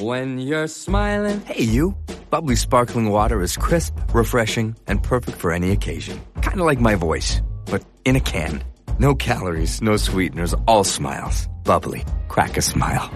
[0.00, 1.40] When you're smiling.
[1.40, 1.96] Hey, you.
[2.28, 6.20] Bubbly sparkling water is crisp, refreshing, and perfect for any occasion.
[6.42, 8.62] Kind of like my voice, but in a can.
[8.98, 11.48] No calories, no sweeteners, all smiles.
[11.64, 12.04] Bubbly.
[12.28, 13.10] Crack a smile.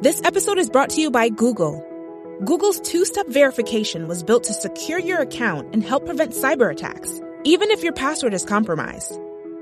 [0.00, 1.84] This episode is brought to you by Google.
[2.42, 7.20] Google's two step verification was built to secure your account and help prevent cyber attacks,
[7.44, 9.18] even if your password is compromised.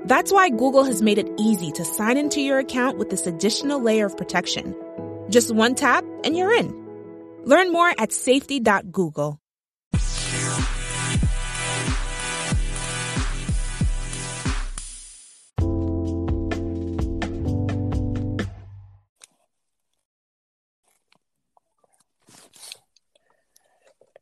[0.09, 3.79] That's why Google has made it easy to sign into your account with this additional
[3.79, 4.75] layer of protection.
[5.29, 6.73] Just one tap and you're in.
[7.45, 9.39] Learn more at safety.google.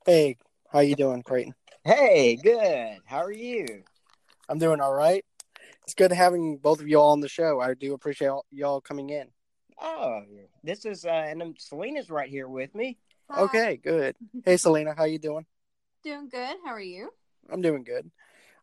[0.06, 0.36] Hey,
[0.70, 1.56] how you doing, Creighton?
[1.86, 2.98] Hey, good.
[3.06, 3.84] How are you?
[4.50, 5.24] I'm doing all right.
[5.88, 7.62] It's good having both of y'all on the show.
[7.62, 9.30] I do appreciate all, y'all coming in.
[9.82, 10.22] Oh,
[10.62, 12.98] this is uh, and Selena's right here with me.
[13.32, 13.44] Hi.
[13.44, 14.18] Okay, good.
[14.44, 15.46] Hey, Selena, how you doing?
[16.04, 16.58] Doing good.
[16.66, 17.10] How are you?
[17.50, 18.12] I'm doing good.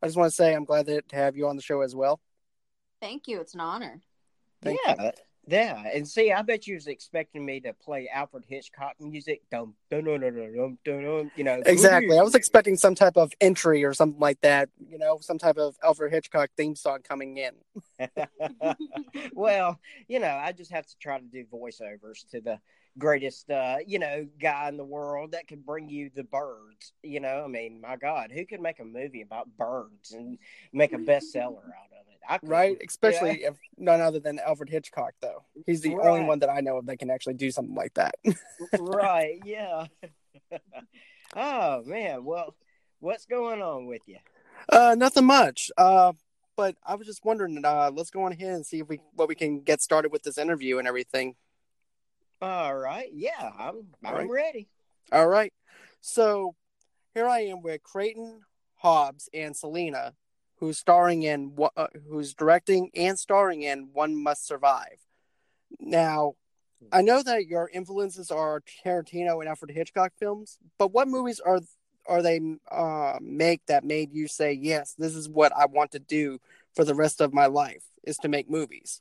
[0.03, 2.21] I just want to say I'm glad to have you on the show as well.
[3.01, 3.41] Thank you.
[3.41, 4.03] It's an honor.
[4.61, 5.11] Thank yeah,
[5.47, 5.83] yeah.
[5.93, 9.43] And see, I bet you was expecting me to play Alfred Hitchcock music.
[9.51, 11.03] Dum dum dum dum dum dum.
[11.03, 12.19] dum you know, Exactly.
[12.19, 14.69] I was expecting some type of entry or something like that.
[14.89, 17.53] You know, some type of Alfred Hitchcock theme song coming in.
[19.33, 19.79] well,
[20.09, 22.59] you know, I just have to try to do voiceovers to the
[22.99, 26.93] greatest, uh, you know, guy in the world that can bring you the birds.
[27.03, 30.39] You know, I mean, my God, who could make a movie about birds and
[30.73, 32.14] make a bestseller out of it?
[32.43, 32.77] Right?
[32.87, 33.51] Especially Yeah.
[33.51, 35.45] if none other than Alfred Hitchcock, though.
[35.67, 36.07] He's the Right.
[36.07, 38.15] only one that I know of that can actually do something like that.
[38.79, 39.41] right?
[39.45, 39.87] Yeah.
[41.37, 42.55] oh man, well,
[43.01, 44.19] what's going on with you?
[44.69, 45.71] Uh, nothing much.
[45.77, 46.13] Uh,
[46.57, 47.65] but I was just wondering.
[47.65, 50.23] Uh, let's go on ahead and see if we what we can get started with
[50.23, 51.35] this interview and everything.
[52.41, 54.31] All right, yeah, I'm I'm right.
[54.31, 54.69] ready.
[55.13, 55.53] All right.
[56.01, 56.55] So
[57.15, 58.43] here I am with Creighton
[58.77, 60.15] Hobbs and Selena,
[60.57, 64.99] who's starring in uh, who's directing and starring in One Must Survive.
[65.81, 66.35] Now,
[66.93, 71.61] I know that your influences are Tarantino and Alfred Hitchcock films, but what movies are
[72.07, 75.99] are they uh, make that made you say yes, this is what I want to
[75.99, 76.39] do
[76.75, 79.01] for the rest of my life is to make movies?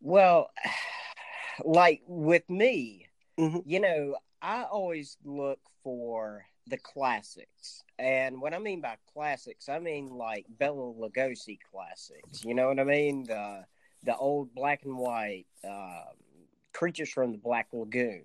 [0.00, 0.50] Well,
[1.64, 3.62] like with me, Mhm.
[3.66, 7.82] you know, I always look for the classics.
[7.98, 12.44] And what I mean by classics, I mean like Bela Lugosi classics.
[12.44, 13.24] You know what I mean?
[13.24, 13.64] The
[14.04, 16.16] the old black and white um,
[16.72, 18.24] creatures from the Black Lagoon.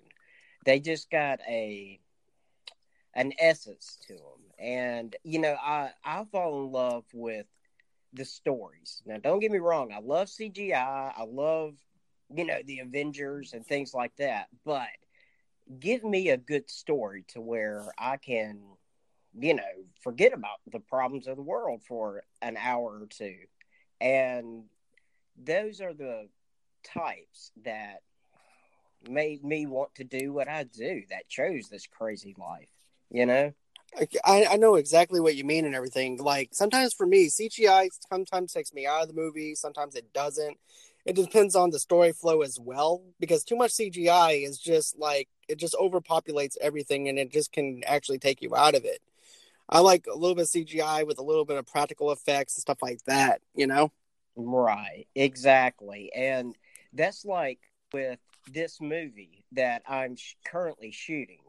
[0.65, 1.99] They just got a
[3.13, 4.41] an essence to them.
[4.59, 7.45] And you know, I I fall in love with
[8.13, 9.01] the stories.
[9.05, 9.91] Now, don't get me wrong.
[9.93, 11.13] I love CGI.
[11.15, 11.75] I love,
[12.33, 14.47] you know, the Avengers and things like that.
[14.65, 14.87] But
[15.79, 18.59] give me a good story to where I can,
[19.37, 19.63] you know,
[20.01, 23.35] forget about the problems of the world for an hour or two.
[23.99, 24.63] And
[25.41, 26.27] those are the
[26.83, 28.01] types that
[29.07, 32.69] made me want to do what I do, that chose this crazy life,
[33.11, 33.53] you know?
[34.25, 36.17] I, I know exactly what you mean and everything.
[36.17, 40.57] Like sometimes for me, CGI sometimes takes me out of the movie, sometimes it doesn't.
[41.07, 45.29] It depends on the story flow as well, because too much CGI is just like
[45.47, 48.99] it just overpopulates everything and it just can actually take you out of it.
[49.69, 52.61] I like a little bit of CGI with a little bit of practical effects and
[52.61, 53.91] stuff like that, you know?
[54.35, 56.11] Right, exactly.
[56.13, 56.55] And
[56.93, 57.59] that's like
[57.93, 58.19] with
[58.51, 61.39] this movie that I'm sh- currently shooting.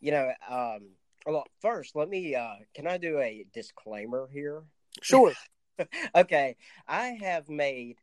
[0.00, 0.90] You know, um,
[1.26, 4.64] well, first, let me, uh, can I do a disclaimer here?
[5.02, 5.32] Sure.
[6.14, 6.56] okay,
[6.86, 7.96] I have made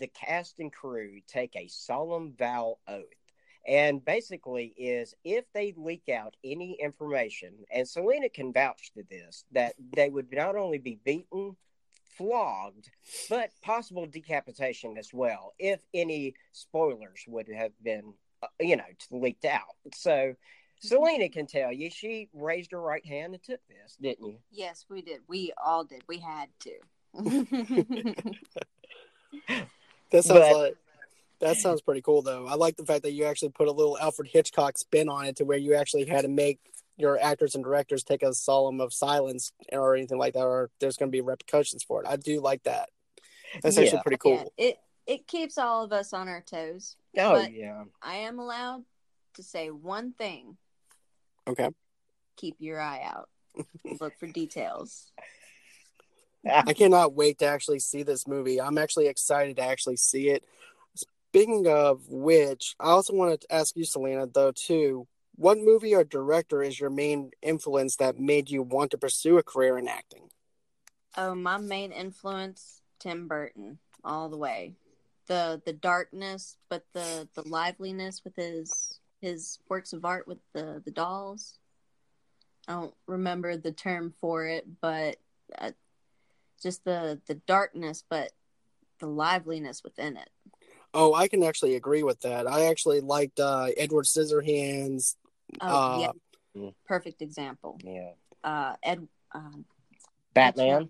[0.00, 3.04] the cast and crew take a solemn vow oath.
[3.68, 9.44] And basically, is if they leak out any information, and Selena can vouch to this,
[9.52, 11.56] that they would not only be beaten,
[12.16, 12.90] flogged,
[13.28, 19.44] but possible decapitation as well, if any spoilers would have been, uh, you know, leaked
[19.44, 19.76] out.
[19.94, 20.34] So,
[20.80, 24.38] Selena can tell you she raised her right hand and took this, didn't you?
[24.50, 25.20] Yes, we did.
[25.28, 26.02] We all did.
[26.08, 26.76] We had to.
[30.10, 30.76] That sounds But- like
[31.40, 32.46] that sounds pretty cool though.
[32.46, 35.36] I like the fact that you actually put a little Alfred Hitchcock spin on it
[35.36, 36.58] to where you actually had to make
[36.98, 40.98] your actors and directors take a solemn of silence or anything like that, or there's
[40.98, 42.06] going to be repercussions for it.
[42.06, 42.90] I do like that.
[43.62, 44.02] That's actually Yeah.
[44.02, 44.52] pretty Yeah, cool.
[44.58, 46.96] it it keeps all of us on our toes.
[47.16, 47.84] Oh, But- yeah.
[48.02, 48.84] I am allowed
[49.34, 50.56] to say one thing.
[51.48, 51.70] Okay.
[52.36, 53.28] Keep your eye out.
[54.00, 55.10] Look for details.
[56.48, 58.60] I cannot wait to actually see this movie.
[58.60, 60.44] I'm actually excited to actually see it.
[60.94, 65.06] speaking of which, I also wanted to ask you, Selena, though, too.
[65.36, 69.42] What movie or director is your main influence that made you want to pursue a
[69.42, 70.28] career in acting?
[71.16, 74.74] Oh, my main influence, Tim Burton, all the way.
[75.26, 80.82] The the darkness, but the the liveliness with his his works of art with the
[80.84, 81.58] the dolls.
[82.68, 85.16] I don't remember the term for it, but
[85.58, 85.70] uh,
[86.62, 88.32] just the the darkness, but
[88.98, 90.30] the liveliness within it.
[90.92, 92.46] Oh, I can actually agree with that.
[92.46, 95.14] I actually liked uh, Edward Scissorhands.
[95.60, 96.12] Oh, uh,
[96.54, 97.78] yeah, perfect example.
[97.82, 98.10] Yeah.
[98.42, 99.06] Uh, Ed.
[99.32, 99.64] Um,
[100.34, 100.88] Batman.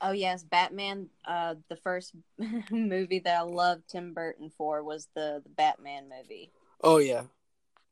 [0.00, 1.08] oh yes, Batman.
[1.24, 2.14] Uh, the first
[2.70, 6.50] movie that I loved Tim Burton for was the the Batman movie.
[6.82, 7.24] Oh yeah,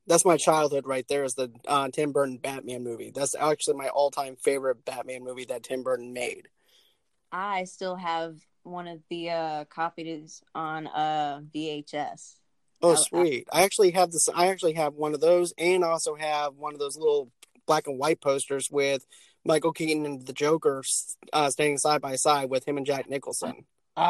[0.07, 1.25] that's my childhood right there.
[1.25, 3.13] Is the uh, Tim Burton Batman movie?
[3.15, 6.49] That's actually my all-time favorite Batman movie that Tim Burton made.
[7.35, 12.37] I still have one of the uh, copies on uh, VHS.
[12.81, 13.49] Oh, I- sweet!
[13.53, 14.29] I actually have this.
[14.35, 17.31] I actually have one of those, and also have one of those little
[17.67, 19.05] black and white posters with
[19.45, 20.83] Michael Keaton and the Joker
[21.33, 23.65] uh, standing side by side with him and Jack Nicholson.
[23.97, 24.03] No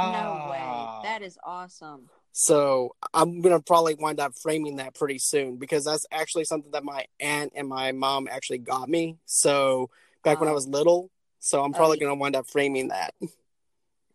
[0.50, 0.58] way.
[0.60, 1.00] Ah.
[1.02, 2.08] That is awesome.
[2.32, 6.84] So I'm gonna probably wind up framing that pretty soon because that's actually something that
[6.84, 9.16] my aunt and my mom actually got me.
[9.24, 9.88] So
[10.24, 10.56] back when I Oh.
[10.56, 11.10] was little,
[11.44, 12.04] so I'm Oh, probably yeah.
[12.04, 13.14] gonna wind up framing that.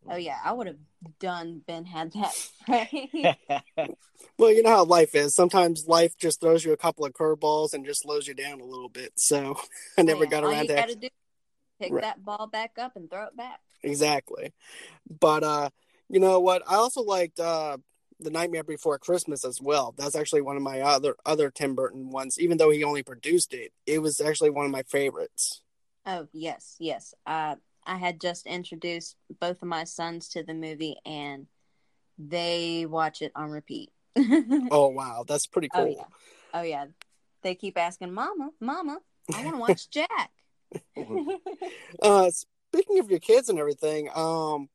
[0.09, 0.77] Oh yeah, I would have
[1.19, 2.33] done been had that
[2.65, 3.35] frame.
[4.37, 5.35] Well, you know how life is.
[5.35, 8.65] Sometimes life just throws you a couple of curveballs and just slows you down a
[8.65, 9.11] little bit.
[9.17, 9.57] So
[9.97, 11.07] I never Man, got all around you to gotta act- do
[11.79, 12.01] pick Right.
[12.03, 13.59] that ball back up and throw it back.
[13.83, 14.53] exactly.
[15.19, 15.69] But uh,
[16.09, 16.63] you know what?
[16.67, 17.77] I also liked uh
[18.21, 19.93] the Nightmare Before Christmas as well.
[19.97, 22.37] That's actually one of my other other Tim Burton ones.
[22.39, 25.61] Even though he only produced it, it was actually one of my favorites.
[26.05, 27.13] Oh yes, yes.
[27.25, 27.55] Uh,
[27.85, 31.47] I had just introduced both of my sons to the movie, and
[32.17, 33.91] they watch it on repeat.
[34.71, 35.95] Oh wow, that's pretty Oh cool.
[35.95, 36.03] yeah,
[36.53, 36.85] oh yeah.
[37.41, 38.99] They keep asking, "Mama, Mama,
[39.33, 40.31] I want to watch Jack."
[42.01, 44.69] Uh, speaking of your kids and everything, um,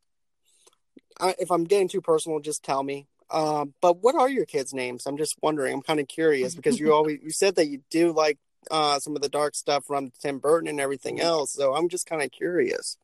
[1.21, 3.07] I, if I'm getting too personal, just tell me.
[3.31, 5.07] Um, but what are your kids' names?
[5.07, 5.73] I'm just wondering.
[5.73, 8.39] I'm kind of curious because you always you said that you do like
[8.71, 11.53] uh some of the dark stuff from Tim Burton and everything else.
[11.53, 12.97] So I'm just kind of curious.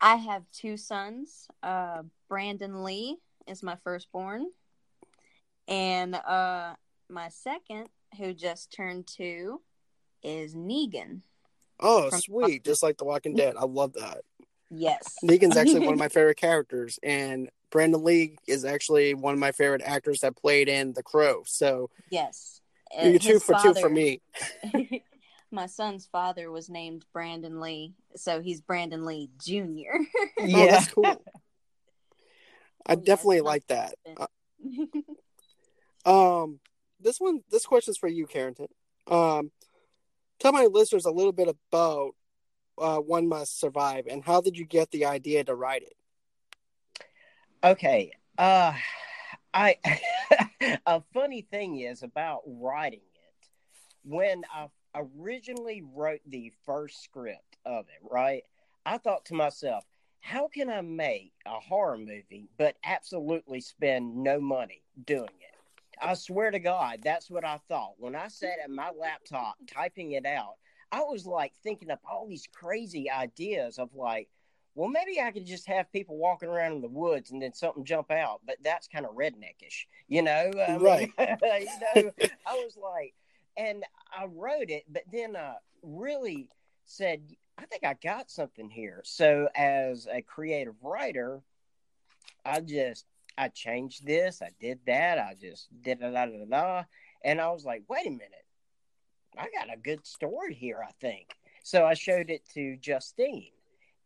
[0.00, 1.48] I have two sons.
[1.62, 4.46] Uh, Brandon Lee is my firstborn,
[5.68, 6.74] and uh,
[7.08, 7.88] my second,
[8.18, 9.60] who just turned two,
[10.22, 11.22] is Negan.
[11.80, 12.64] Oh, sweet!
[12.64, 13.54] Just like The Walking Dead.
[13.58, 14.22] I love that.
[14.70, 19.40] Yes, Negan's actually one of my favorite characters, and Brandon Lee is actually one of
[19.40, 21.42] my favorite actors that played in The Crow.
[21.46, 22.60] So yes.
[22.96, 24.20] Uh, you're two his for two for me.
[25.50, 29.98] my son's father was named Brandon Lee, so he's Brandon Lee Jr.
[30.38, 30.66] Oh, yeah.
[30.66, 31.24] that's cool.
[32.84, 33.94] I definitely it's not like that.
[34.16, 34.26] Uh,
[36.06, 36.60] Um,
[37.00, 38.68] this one, this question is for you, Carrington.
[39.08, 39.50] Um,
[40.38, 42.12] tell my listeners a little bit about
[42.78, 45.96] uh, One Must Survive and how did you get the idea to write it?
[47.64, 48.12] Okay.
[48.38, 48.74] Uh
[49.56, 49.78] I
[50.86, 53.48] a funny thing is about writing it.
[54.04, 58.42] When I originally wrote the first script of it, right?
[58.84, 59.84] I thought to myself,
[60.20, 65.82] how can I make a horror movie but absolutely spend no money doing it?
[66.02, 67.94] I swear to God, that's what I thought.
[67.96, 70.56] When I sat at my laptop typing it out,
[70.92, 74.28] I was like thinking up all these crazy ideas of like,
[74.76, 77.84] well, maybe I could just have people walking around in the woods and then something
[77.84, 80.50] jump out, but that's kind of redneckish, you know?
[80.68, 81.10] I mean, Right.
[81.18, 82.12] you know,
[82.46, 83.14] I was like,
[83.56, 86.50] and I wrote it, but then I really
[86.84, 87.22] said,
[87.56, 89.00] I think I got something here.
[89.04, 91.40] So as a creative writer,
[92.44, 93.06] I just
[93.38, 96.82] I changed this, I did that, I just did da da da da,
[97.24, 98.44] and I was like, wait a minute,
[99.38, 101.34] I got a good story here, I think.
[101.62, 103.50] So I showed it to Justine,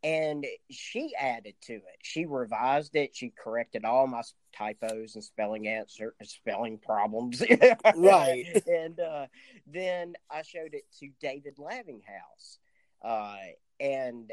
[0.02, 1.98] and she added to it.
[2.02, 3.14] She revised it.
[3.14, 4.22] She corrected all my
[4.56, 7.42] typos and spelling answer spelling problems.
[7.96, 8.62] Right.
[8.66, 9.26] and uh,
[9.66, 12.58] then I showed it to David Lavinghouse,
[13.02, 13.36] uh,
[13.78, 14.32] and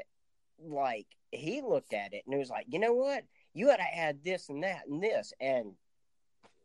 [0.59, 3.23] like he looked at it and he was like, you know what?
[3.53, 5.73] You got to add this and that and this, and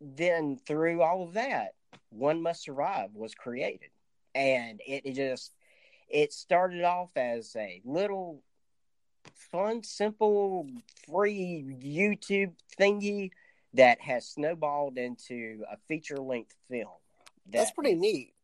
[0.01, 1.75] then through all of that,
[2.11, 3.91] One Must Survive was created,
[4.35, 5.53] and it, it just
[6.09, 8.43] it started off as a little
[9.35, 10.69] fun, simple,
[11.07, 13.31] free YouTube thingy
[13.75, 16.91] that has snowballed into a feature length film.
[17.47, 18.35] That's pretty is- neat.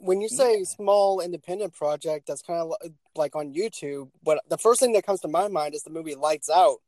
[0.00, 0.64] When you say Yeah.
[0.64, 2.72] small independent project, that's kind of
[3.16, 4.10] like on YouTube.
[4.22, 6.80] But the first thing that comes to my mind is the movie Lights Out.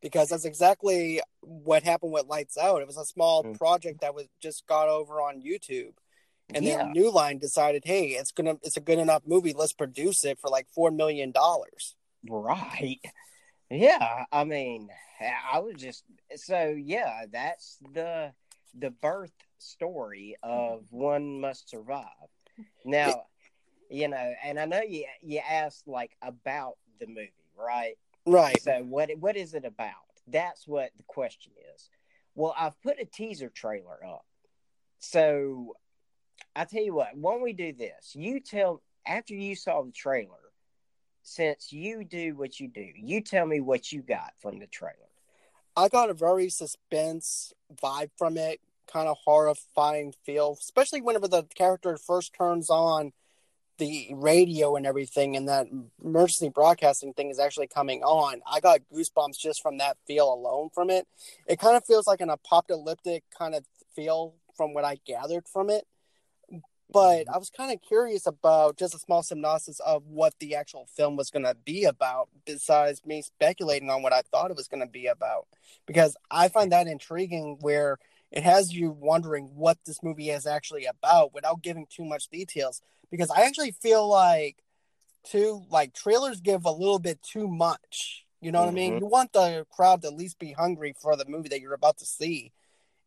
[0.00, 2.82] because that's exactly what happened with Lights Out.
[2.82, 3.56] It was a small Mm.
[3.56, 5.94] project that was just got over on YouTube.
[6.52, 6.78] And Yeah.
[6.78, 10.40] then New Line decided, hey, it's gonna it's a good enough movie, let's produce it
[10.40, 11.94] for like four million dollars.
[12.28, 13.00] Right.
[13.70, 14.90] Yeah, I mean,
[15.50, 16.04] I was just
[16.36, 18.32] so yeah, that's the
[18.78, 22.06] the birth story of One Must Survive.
[22.84, 23.24] Now,
[23.88, 27.96] you know, and I know you you asked like about the movie, right?
[28.26, 28.60] Right.
[28.60, 29.94] So what what is it about?
[30.28, 31.88] That's what the question is.
[32.34, 34.24] Well, I've put a teaser trailer up.
[34.98, 35.76] So
[36.54, 38.14] I tell you what, why don't we do this?
[38.14, 40.36] You tell after you saw the trailer,
[41.22, 44.96] since you do what you do, you tell me what you got from the trailer.
[45.76, 47.52] I got a very suspense
[47.82, 53.12] vibe from it, kind of horrifying feel, especially whenever the character first turns on
[53.78, 55.66] the radio and everything, and that
[56.04, 58.42] emergency broadcasting thing is actually coming on.
[58.46, 61.06] I got goosebumps just from that feel alone from it.
[61.46, 63.64] It kind of feels like an apocalyptic kind of
[63.94, 65.86] feel from what I gathered from it.
[66.92, 70.86] But I was kind of curious about just a small synopsis of what the actual
[70.86, 74.68] film was going to be about, besides me speculating on what I thought it was
[74.68, 75.46] going to be about.
[75.86, 77.98] Because I find that intriguing where
[78.30, 82.80] it has you wondering what this movie is actually about without giving too much details.
[83.10, 84.62] Because I actually feel like,
[85.24, 88.24] too, like trailers give a little bit too much.
[88.40, 88.94] You know what I mean?
[88.94, 89.00] Mhm.
[89.00, 91.98] You want the crowd to at least be hungry for the movie that you're about
[91.98, 92.52] to see.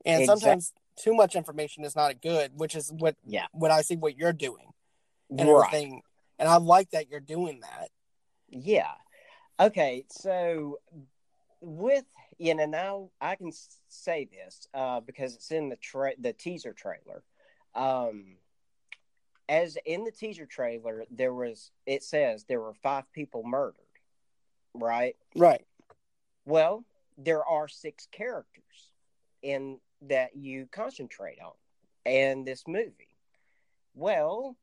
[0.05, 3.47] And Exact- sometimes too much information is not good, which is what Yeah.
[3.51, 4.73] what I see what you're doing
[5.29, 5.65] and Right.
[5.73, 6.01] everything.
[6.39, 7.89] And I like that you're doing that.
[8.47, 8.93] Yeah.
[9.59, 10.05] Okay.
[10.09, 10.79] So
[11.61, 12.05] with
[12.37, 13.51] you know now I can
[13.87, 17.23] say this uh, because it's in the tra- the teaser trailer.
[17.73, 18.37] Um,
[19.47, 23.75] as in the teaser trailer, there was it says there were five people murdered,
[24.73, 25.15] right?
[25.35, 25.65] Right.
[26.45, 26.83] Well,
[27.17, 28.91] there are six characters
[29.41, 31.53] in that you concentrate on
[32.05, 33.15] and this movie.
[33.93, 34.57] Well,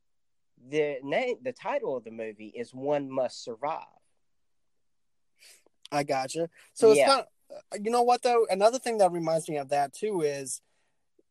[0.69, 3.85] the name the title of the movie is One Must Survive.
[5.91, 6.49] I gotcha.
[6.73, 7.07] So it's Yeah.
[7.07, 7.27] kind
[7.71, 8.45] of, you know what though?
[8.49, 10.61] Another thing that reminds me of that too is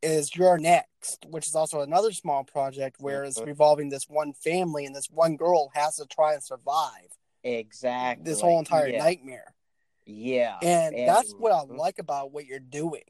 [0.04, 3.46] is You're Next, which is also another small project where it's Mhm.
[3.46, 8.24] revolving this one family and this one girl has to try and survive Exactly.
[8.24, 8.98] this whole entire yeah.
[8.98, 9.54] nightmare.
[10.04, 10.58] Yeah.
[10.60, 11.76] And that's what I Mhm.
[11.78, 13.04] like about what you're doing.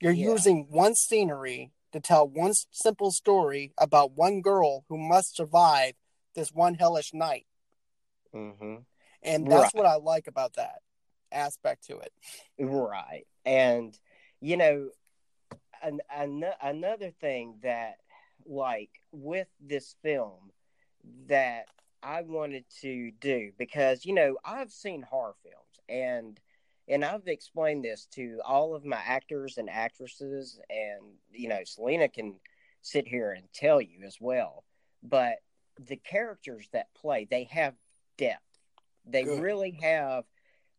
[0.00, 0.32] You're Yeah.
[0.32, 5.94] using one scenery to tell one simple story about one girl who must survive
[6.34, 7.46] this one hellish night.
[8.34, 8.84] Mhm.
[9.22, 9.74] And that's Right.
[9.74, 10.82] what I like about that
[11.32, 12.12] aspect to it.
[12.58, 13.26] Right.
[13.44, 13.98] And
[14.40, 14.90] you know,
[15.82, 17.96] an, an, another thing that
[18.44, 20.52] like with this film
[21.26, 21.66] that
[22.02, 26.38] I wanted to do because you know, I've seen horror films and
[26.88, 31.02] and I've explained this to all of my actors and actresses and
[31.32, 32.36] you know, Selena can
[32.82, 34.64] sit here and tell you as well.
[35.02, 35.38] But
[35.78, 37.74] the characters that play, they have
[38.16, 38.42] depth.
[39.04, 39.42] They Good.
[39.42, 40.24] really have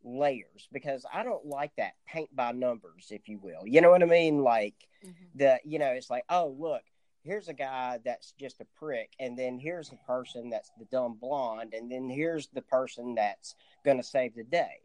[0.04, 3.66] layers because I don't like that paint by numbers, if you will.
[3.66, 4.42] You know what I mean?
[4.42, 4.74] Like
[5.04, 5.24] mm-hmm.
[5.34, 6.82] the you know, it's like, oh look,
[7.22, 11.18] here's a guy that's just a prick, and then here's a person that's the dumb
[11.20, 14.80] blonde, and then here's the person that's gonna save the day.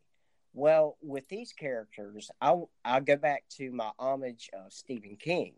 [0.54, 2.56] Well, with these characters, I
[2.86, 5.54] I go back to my homage of Stephen King.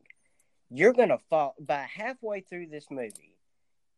[0.70, 3.38] You're gonna fall by halfway through this movie,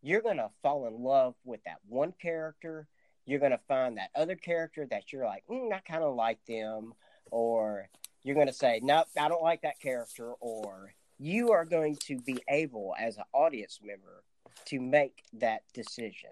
[0.01, 2.87] you're gonna fall in love with that one character
[3.27, 6.43] you're going to find that other character that you're like, mm, I kind of like
[6.47, 6.93] them,
[7.29, 7.89] or
[8.23, 12.17] you're going to say, nope, I don't like that character, or you are going to
[12.21, 14.23] be able, as an audience member,
[14.67, 16.29] to make that decision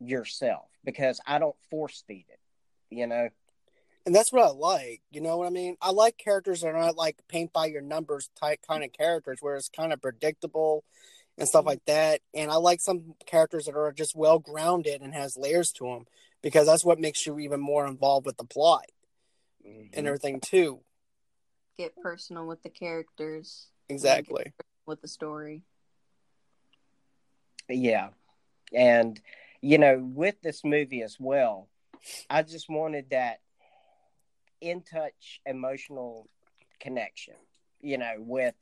[0.00, 2.40] yourself because I don't force feed it,
[2.90, 3.28] you know?
[4.04, 5.02] And that's what I like.
[5.10, 5.76] You know what I mean?
[5.80, 9.38] I like characters that are not like paint by your numbers type kind of characters
[9.40, 10.84] where it's kind of predictable
[11.38, 11.68] and stuff mm-hmm.
[11.68, 12.20] like that.
[12.34, 16.06] And I like some characters that are just well grounded and has layers to them
[16.42, 18.86] because that's what makes you even more involved with the plot
[19.64, 20.06] and mm-hmm.
[20.06, 20.80] everything too.
[21.78, 24.52] Get personal with the characters, Exactly.
[24.84, 25.62] with the story.
[27.68, 28.08] Yeah.
[28.74, 29.20] And,
[29.60, 31.68] you know, with this movie as well,
[32.28, 33.40] I just wanted that
[34.62, 36.28] in touch emotional
[36.80, 37.34] connection,
[37.80, 38.54] you know, with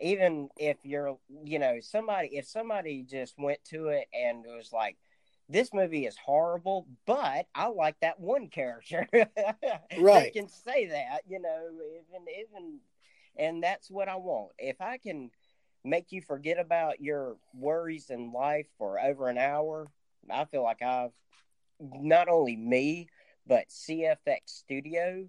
[0.00, 4.96] even if you're, you know, somebody, if somebody just went to it and was like,
[5.48, 9.06] this movie is horrible, but I like that one character.
[9.98, 10.32] Right.
[10.32, 12.78] They can say that, you know, even, even,
[13.36, 14.52] and that's what I want.
[14.58, 15.30] If I can
[15.84, 19.88] make you forget about your worries in life for over an hour,
[20.30, 21.12] I feel like I've
[21.80, 23.08] not only me,
[23.46, 25.28] but CFX Studio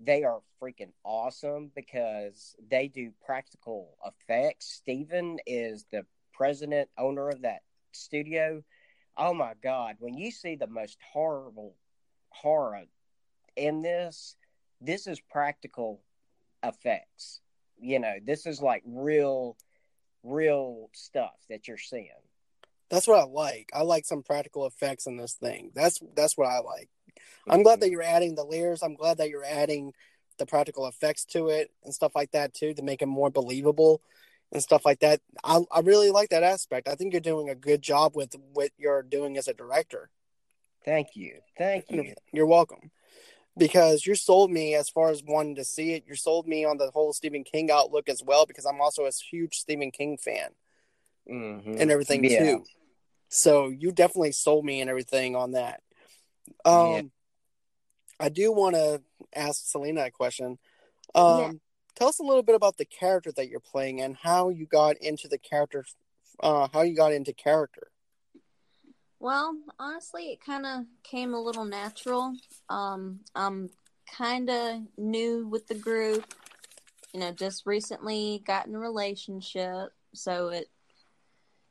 [0.00, 4.66] they are freaking awesome because they do practical effects.
[4.66, 8.62] Steven is the president, owner of that studio.
[9.16, 9.96] Oh my God.
[9.98, 11.76] When you see the most horrible
[12.30, 12.82] horror
[13.56, 14.36] in this,
[14.80, 16.02] this is practical
[16.62, 17.40] effects.
[17.78, 19.56] You know, this is like real,
[20.22, 22.10] real stuff that you're seeing.
[22.90, 23.70] That's what I like.
[23.72, 25.70] I like some practical effects in this thing.
[25.74, 26.88] That's that's what I like.
[27.48, 28.82] I'm glad that you're adding the layers.
[28.82, 29.92] I'm glad that you're adding
[30.38, 34.02] the practical effects to it and stuff like that too to make it more believable
[34.52, 35.20] and stuff like that.
[35.42, 36.88] I, I really like that aspect.
[36.88, 40.10] I think you're doing a good job with what you're doing as a director.
[40.84, 41.38] Thank you.
[41.56, 42.12] Thank you.
[42.32, 42.90] You're welcome.
[43.56, 46.04] Because you sold me as far as wanting to see it.
[46.06, 49.10] You sold me on the whole Stephen King outlook as well, because I'm also a
[49.10, 50.50] huge Stephen King fan
[51.26, 51.80] Mhm.
[51.80, 52.38] and everything Yeah.
[52.38, 52.64] too.
[53.28, 55.83] So you definitely sold me and everything on that.
[56.64, 57.02] Um, Yeah.
[58.20, 59.02] I do want to
[59.34, 60.58] ask Selena a question.
[61.14, 61.52] Um, Yeah.
[61.96, 64.96] Tell us a little bit about the character that you're playing and how you got
[64.98, 65.84] into the character.
[66.40, 67.92] Uh, how you got into character.
[69.20, 72.34] Well, honestly, it kind of came a little natural.
[72.68, 73.70] Um, I'm
[74.10, 76.34] kind of new with the group.
[77.12, 80.68] You know, just recently got in a relationship, so it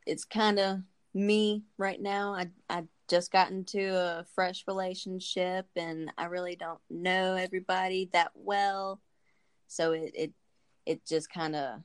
[0.05, 0.79] it's kind of
[1.13, 2.33] me right now.
[2.33, 8.31] I I just got into a fresh relationship, and I really don't know everybody that
[8.36, 9.01] well,
[9.67, 10.31] so it it
[10.86, 11.81] it just kind of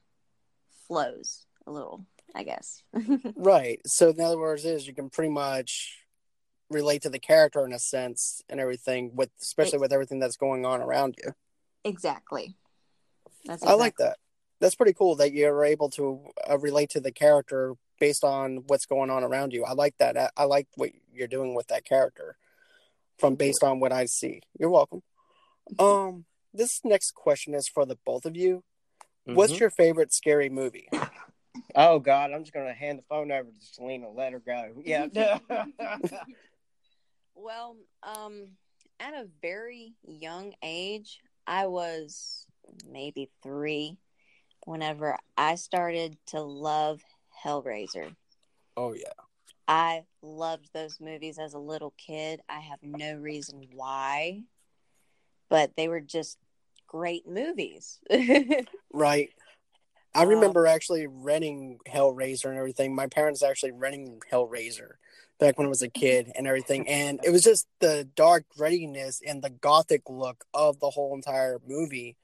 [0.86, 2.82] flows a little, I guess.
[3.36, 3.80] Right.
[3.86, 5.98] So in other words, is you can pretty much
[6.70, 10.66] relate to the character in a sense and everything with especially with everything that's going
[10.66, 11.32] on around you.
[11.84, 12.56] exactly.
[13.46, 14.18] That's I like that.
[14.60, 16.20] That's pretty cool that you're able to
[16.50, 19.64] uh, relate to the character based on what's going on around you.
[19.64, 20.16] I like that.
[20.16, 22.36] I, I like what you're doing with that character
[23.18, 24.40] from based on what I see.
[24.58, 25.02] You're welcome.
[25.78, 26.24] Um,
[26.54, 28.64] this next question is for the both of you.
[29.26, 29.60] What's Mhm.
[29.60, 30.88] your favorite scary movie?
[31.74, 34.08] Oh God, I'm just gonna hand the phone over to Selena.
[34.08, 34.72] Let her go.
[34.82, 35.38] Yeah.
[37.34, 38.48] Well, um,
[38.98, 42.46] at a very young age, I was
[42.90, 43.96] maybe three
[44.66, 47.00] whenever I started to love
[47.44, 48.14] Hellraiser.
[48.76, 49.12] Oh yeah.
[49.66, 52.40] I loved those movies as a little kid.
[52.48, 54.44] I have no reason why,
[55.50, 56.38] but they were just
[56.86, 57.98] great movies.
[58.92, 59.28] Right.
[60.14, 62.94] I Um, remember actually renting Hellraiser and everything.
[62.94, 64.92] My parents actually renting Hellraiser
[65.38, 66.88] back when I was a kid and everything.
[66.88, 71.60] And it was just the dark grittiness and the gothic look of the whole entire
[71.66, 72.16] movie.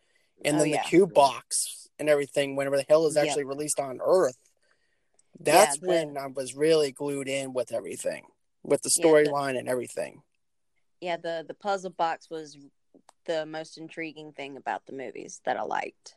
[0.44, 0.82] And Oh, then yeah.
[0.82, 4.38] the cube box and everything, whenever the hell is actually released on Earth.
[5.40, 8.26] That's the- when I was really glued in with everything,
[8.62, 10.22] with the Yeah, storyline and everything.
[11.00, 12.56] yeah, the the puzzle box was
[13.26, 16.16] the most intriguing thing about the movies that I liked.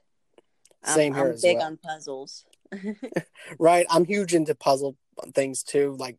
[0.83, 1.65] I'm- Same here I'm big well.
[1.67, 2.45] on puzzles.
[3.59, 3.85] Right.
[3.89, 4.97] I'm huge into puzzle
[5.33, 6.17] things too, like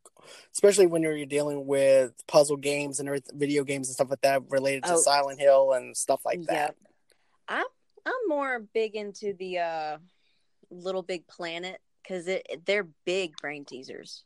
[0.53, 4.83] especially when you're dealing with puzzle games and video games and stuff like that related
[4.85, 5.01] to Oh.
[5.01, 6.75] Silent Hill and stuff like that.
[7.49, 7.67] I'm
[8.07, 9.99] I'm more big into the uh
[10.71, 14.25] Little Big Planet because it it- they're big brain teasers,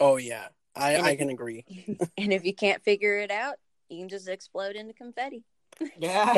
[0.00, 1.64] Oh yeah, I And I if can you- agree.
[2.18, 3.56] and if you can't figure it out,
[3.88, 5.44] you can just explode into confetti.
[5.98, 6.34] yeah.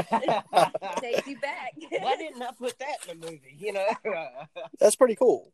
[1.00, 1.72] Takes you back.
[2.00, 3.56] Why didn't I put that in the movie?
[3.58, 3.86] You know.
[4.78, 5.52] That's pretty cool.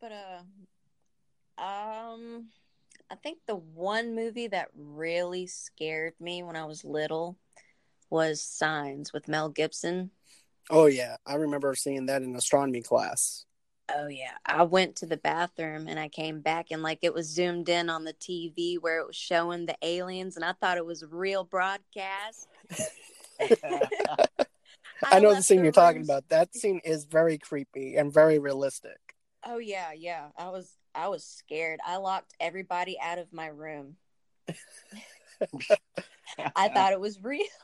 [0.00, 2.46] But uh, um,
[3.10, 7.36] I think the one movie that really scared me when I was little
[8.08, 10.10] was Signs with Mel Gibson.
[10.70, 13.44] Oh yeah, I remember seeing that in astronomy class.
[13.96, 17.28] Oh yeah, I went to the bathroom and I came back and like it was
[17.28, 20.86] zoomed in on the TV where it was showing the aliens and I thought it
[20.86, 22.48] was real broadcast.
[25.12, 26.28] I, know the scene you're talking about.
[26.28, 28.98] That scene is very creepy and very realistic.
[29.44, 30.28] Oh yeah, yeah.
[30.36, 31.80] I was I was scared.
[31.86, 33.96] I locked everybody out of my room.
[36.56, 37.44] I thought it was real.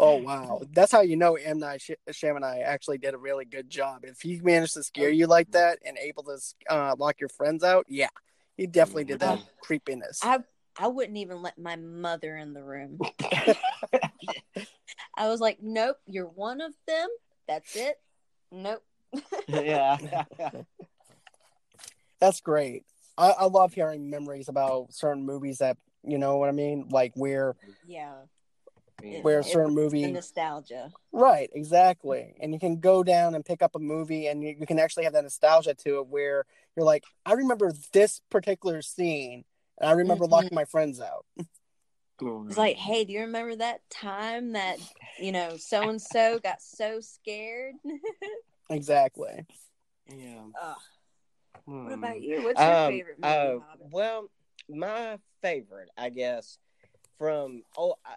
[0.00, 3.68] Oh wow, that's how you know M Night Sh- Shyamalan actually did a really good
[3.68, 4.04] job.
[4.04, 6.38] If he managed to scare you like that and able to
[6.70, 8.10] uh, lock your friends out, yeah,
[8.56, 10.20] he definitely did that creepiness.
[10.22, 10.38] I
[10.78, 13.00] I wouldn't even let my mother in the room.
[15.16, 17.08] I was like, "Nope, you're one of them.
[17.48, 17.96] That's it.
[18.52, 18.84] Nope."
[19.48, 20.24] yeah.
[22.20, 22.84] That's great.
[23.16, 25.76] I, I love hearing memories about certain movies that
[26.08, 27.54] you know what I mean, like where
[27.86, 28.22] Yeah.
[29.22, 30.92] where a It- certain The movie, nostalgia.
[31.12, 31.48] right?
[31.52, 34.78] Exactly, and you can go down and pick up a movie, and you, you can
[34.78, 36.44] actually have that nostalgia to it, where
[36.76, 39.44] you're like, I remember this particular scene,
[39.78, 40.30] and I remember Mhm.
[40.32, 41.24] locking my friends out.
[42.48, 44.80] It's like, hey, do you remember that time that
[45.20, 47.76] you know so and so got so scared?
[48.70, 49.46] Exactly.
[50.14, 50.42] yeah.
[50.60, 50.76] Ugh.
[51.64, 51.84] Hmm.
[51.84, 52.42] What about you?
[52.42, 53.32] What's your Um, favorite movie?
[53.34, 53.86] oh, Hobbit?
[53.92, 54.30] well,
[54.68, 56.58] my favorite, I guess,
[57.18, 58.14] from oh, I,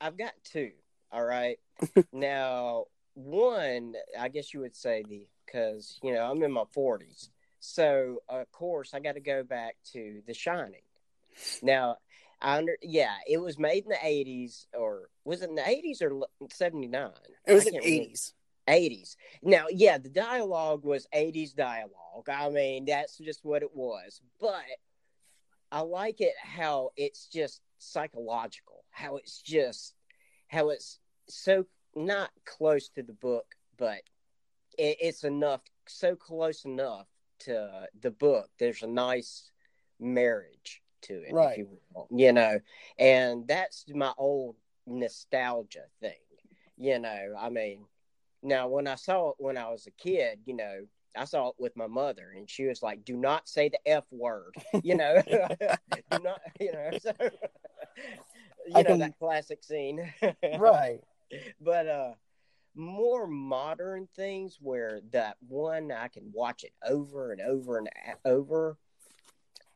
[0.00, 0.72] I've got two.
[1.12, 1.58] All right.
[2.12, 7.30] now, one, I guess you would say the because you know I'm in my forties,
[7.60, 10.82] so of course I got to go back to The Shining.
[11.62, 11.96] Now,
[12.40, 16.02] I under yeah, it was made in the eighties, or was it in the eighties
[16.02, 17.12] or seventy nine?
[17.46, 18.32] It was in the 80s.
[18.68, 19.16] 80s.
[19.42, 22.28] Now, yeah, the dialogue was 80s dialogue.
[22.28, 24.20] I mean, that's just what it was.
[24.40, 24.64] But
[25.70, 29.94] I like it how it's just psychological, how it's just,
[30.48, 30.98] how it's
[31.28, 34.02] so not close to the book, but
[34.78, 37.06] it, it's enough, so close enough
[37.40, 38.48] to the book.
[38.58, 39.50] There's a nice
[39.98, 41.52] marriage to it, Right.
[41.52, 42.60] if you will, you know,
[42.98, 46.12] and that's my old nostalgia thing.
[46.76, 47.86] You know, I mean,
[48.42, 51.54] now, when I saw it when I was a kid, you know, I saw it
[51.58, 55.22] with my mother, and she was like, "Do not say the f word," you know.
[56.10, 56.90] Do not, you know.
[57.00, 57.30] So, you
[58.74, 61.00] I know can- that classic scene, Right.
[61.60, 62.12] But uh,
[62.74, 67.88] more modern things where that one I can watch it over and over and
[68.24, 68.76] over,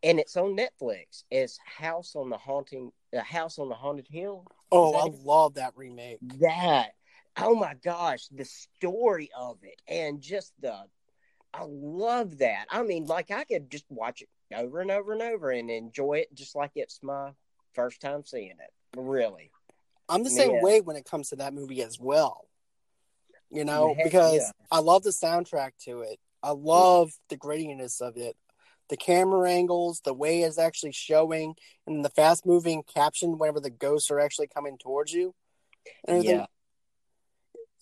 [0.03, 1.25] and it's on Netflix.
[1.31, 5.15] It's House on the Haunting, the House on the Haunted Hill Oh, I it?
[5.25, 6.19] love that remake.
[6.41, 6.91] that
[7.37, 10.77] oh my gosh the story of it and just the
[11.55, 15.23] i love that i mean like i could just watch it over and over and
[15.23, 17.31] over and enjoy it just like it's my
[17.75, 19.51] first time seeing it really
[20.09, 20.63] I'm the same Yeah.
[20.63, 22.49] way when it comes to that movie as well.
[23.49, 24.51] You know, Heck because yeah.
[24.71, 26.19] I love the soundtrack to it.
[26.43, 28.37] I love the grittiness of it,
[28.89, 31.55] the camera angles, the way it's actually showing,
[31.87, 35.33] and the fast moving caption whenever the ghosts are actually coming towards you.
[36.09, 36.47] And yeah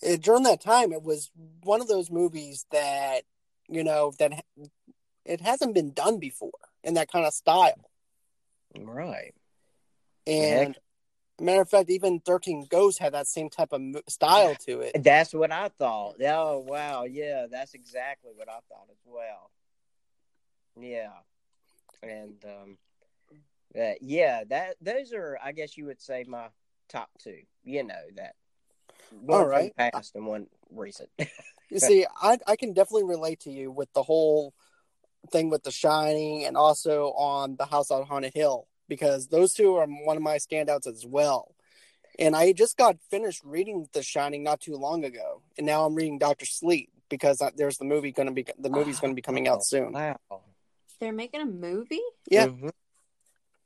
[0.02, 1.30] It, during that time, it was
[1.62, 3.22] one of those movies that
[3.68, 4.44] you know that
[5.24, 6.50] it hasn't been done before
[6.82, 7.90] in that kind of style.
[8.78, 9.34] right.
[10.26, 10.76] And
[11.40, 14.92] matter of fact, even Thirteen Ghosts had that same type of style to it.
[15.02, 16.16] that's what i thought.
[16.22, 17.04] Oh wow.
[17.04, 19.50] Yeah that's exactly what i thought as well.
[20.80, 21.10] Yeah.
[22.02, 22.78] And um
[23.78, 26.46] uh, yeah that those are i guess you would say my
[26.88, 28.34] top two you know that
[29.10, 29.76] one All right.
[29.76, 31.10] past and one recent
[31.70, 34.54] You see, I I can definitely relate to you with the whole
[35.30, 39.74] thing with The Shining and also on The House on Haunted Hill because those two
[39.76, 41.54] are one of my standouts as well.
[42.18, 45.94] And I just got finished reading The Shining not too long ago, and now I'm
[45.94, 49.22] reading Doctor Sleep because there's the movie going to be the movie's going to be
[49.22, 49.92] coming out soon.
[49.92, 50.16] wow
[51.00, 52.00] They're making a movie?
[52.30, 52.46] Yeah.
[52.46, 52.70] Mhm.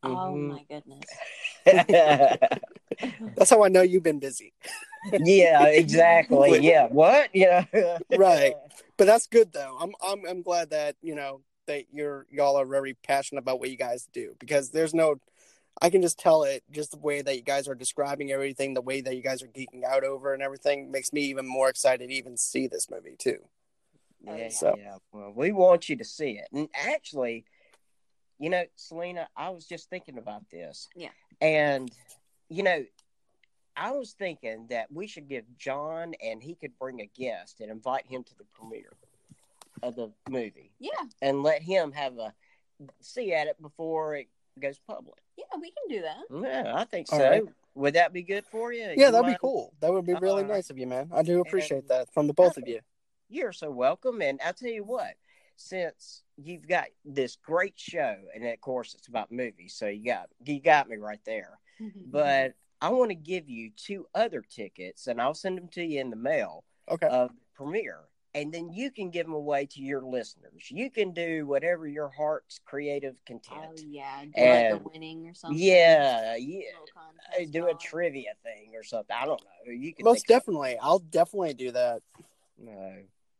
[0.02, 0.48] Oh Mhm.
[0.48, 1.08] my goodness.
[3.36, 4.52] That's how I know you've been busy.
[5.12, 6.60] yeah, exactly.
[6.60, 6.86] Yeah.
[6.88, 7.30] What?
[7.34, 7.64] Yeah.
[8.16, 8.54] Right.
[8.96, 9.76] But that's good though.
[9.80, 13.70] I'm I'm I'm glad that you know that you're y'all are very passionate about what
[13.70, 15.16] you guys do because there's no.
[15.80, 18.82] I can just tell it just the way that you guys are describing everything, the
[18.82, 22.08] way that you guys are geeking out over and everything makes me even more excited
[22.08, 23.38] to even see this movie too.
[24.24, 24.96] Yeah, So- yeah.
[25.12, 26.46] Well, we want you to see it.
[26.52, 27.46] And actually,
[28.42, 30.88] you know, Selena, I was just thinking about this.
[30.96, 31.10] Yeah.
[31.40, 31.88] And,
[32.48, 32.84] you know,
[33.76, 37.70] I was thinking that we should give John and he could bring a guest and
[37.70, 38.90] invite him to the premiere
[39.80, 40.90] of the movie Yeah,
[41.22, 42.34] and let him have a
[43.00, 44.26] see at it before it
[44.60, 45.20] goes public.
[45.36, 46.64] yeah, we can do that.
[46.66, 47.30] Yeah, I think All so.
[47.30, 47.42] right.
[47.76, 48.82] Would that be good for you?
[48.96, 49.72] Yeah, You that'd be cool.
[49.80, 50.56] That would be really All right.
[50.56, 51.10] nice of you, man.
[51.12, 52.80] I do appreciate And- that from the both of you.
[53.28, 54.20] You're so welcome.
[54.20, 55.14] And I'll tell you what,
[55.62, 60.28] since you've got this great show, and of course it's about movies, so you got
[60.44, 61.58] you got me right there.
[62.06, 66.00] But I want to give you two other tickets, and I'll send them to you
[66.00, 67.06] in the mail Okay.
[67.06, 68.00] of premiere.
[68.34, 70.70] And then you can give them away to your listeners.
[70.70, 73.60] You can do whatever your heart's creative content.
[73.68, 75.58] oh yeah, do like a winning or something.
[75.62, 76.60] yeah, yeah.
[77.38, 79.14] Uh, Do a trivia thing or something.
[79.14, 79.72] I don't know.
[79.72, 80.78] You can Most definitely.
[80.80, 82.00] I'll definitely do that.
[82.58, 82.94] No.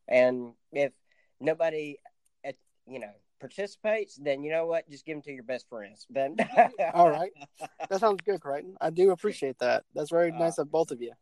[0.08, 0.92] And if
[1.40, 1.96] nobody,
[2.86, 4.88] you know, participates, then you know what?
[4.90, 6.06] Just give them to your best friends.
[6.10, 6.36] Then,
[6.94, 7.32] All right.
[7.88, 8.76] That sounds good, Crichton.
[8.80, 9.84] I do appreciate that.
[9.94, 11.12] That's very Uh, nice of both of you.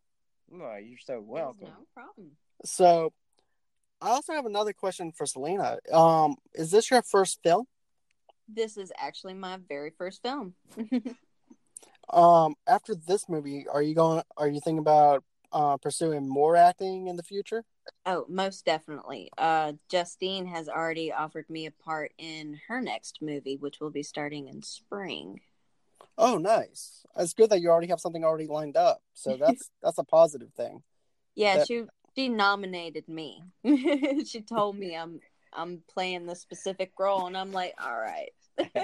[0.51, 1.67] No, you're so welcome.
[1.67, 2.31] No problem.
[2.65, 3.13] So,
[4.01, 5.77] I also have another question for Selena.
[5.91, 7.67] Um, is this your first film?
[8.47, 10.55] This is actually my very first film.
[12.09, 14.21] Um, after this movie, are you going?
[14.35, 17.63] Are you thinking about uh, pursuing more acting in the future?
[18.05, 19.29] oh, most definitely.
[19.37, 24.03] Uh, Justine has already offered me a part in her next movie, which will be
[24.03, 25.41] starting in spring.
[26.17, 27.05] Oh, nice.
[27.17, 29.01] It's good that you already have something already lined up.
[29.13, 30.83] So that's that's a positive thing.
[31.35, 31.83] Yeah, That- she
[32.15, 33.43] she nominated me.
[34.25, 35.19] she told me I'm
[35.53, 38.31] I'm playing the specific role, and I'm like, all right.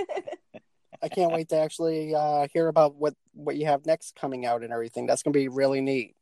[1.02, 4.64] I can't wait to actually uh, hear about what what you have next coming out
[4.64, 5.06] and everything.
[5.06, 6.16] That's gonna be really neat.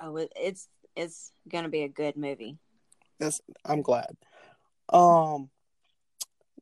[0.00, 2.58] Oh, it's it's gonna be a good movie.
[3.18, 4.16] That's I'm glad.
[4.88, 5.50] Um,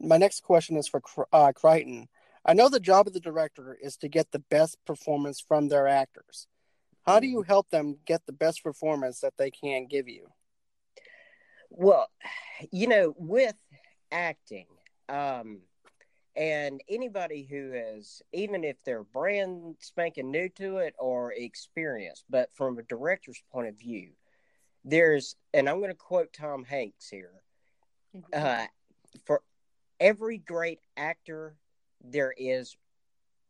[0.01, 2.09] my next question is for uh, Crichton.
[2.45, 5.87] I know the job of the director is to get the best performance from their
[5.87, 6.47] actors.
[7.05, 10.29] How do you help them get the best performance that they can give you?
[11.71, 12.09] Well,
[12.71, 13.57] you know, with
[14.11, 14.67] acting,
[15.09, 15.61] um,
[16.37, 22.51] and anybody who is, even if they're brand spanking new to it or experienced, but
[22.55, 24.11] from a director's point of view,
[24.85, 27.43] there's, and I'm going to quote Tom Hanks here
[28.33, 28.67] uh,
[29.25, 29.43] for
[30.01, 31.57] every great actor,
[32.03, 32.77] there is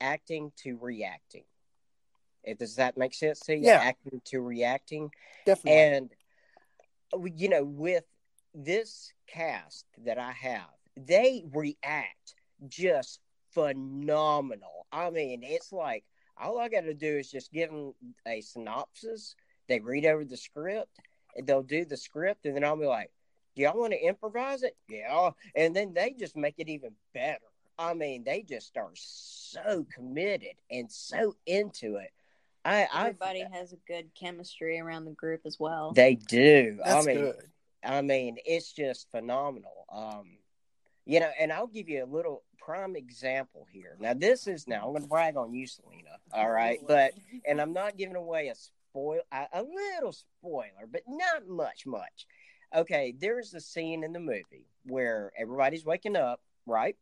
[0.01, 1.45] acting to reacting.
[2.45, 3.67] If does that make sense to you?
[3.67, 3.81] Yeah.
[3.83, 5.11] Acting to reacting.
[5.45, 5.81] Definitely.
[5.81, 6.11] And
[7.13, 8.05] uh, you know, with
[8.55, 12.35] this cast that I have, they react
[12.67, 14.87] just phenomenal.
[14.93, 16.05] I mean, it's like
[16.41, 17.95] all I got to do is just give them
[18.27, 19.35] a synopsis.
[19.69, 20.99] They read over the script,
[21.37, 23.11] and they'll do the script, and then I'll be like,
[23.55, 27.41] "Do y'all want to improvise it?" Yeah, and then they just make it even better.
[27.79, 32.11] I mean, they just are so committed and so into it.
[32.65, 35.93] I, I Everybody has a good chemistry around the group as well.
[35.93, 36.79] they do.
[36.85, 37.43] That's I mean, good.
[37.85, 39.87] I mean, it's just phenomenal.
[39.93, 40.38] Um,
[41.09, 43.97] you know, and I'll give you a little prime example here.
[43.99, 46.19] Now, this is now I'm going to brag on you, Selena.
[46.35, 47.15] All right, but
[47.47, 52.27] and I'm not giving away a spoil, a, little spoiler, but not much, much.
[52.77, 56.97] Okay, there's a scene in the movie where everybody's waking up, right,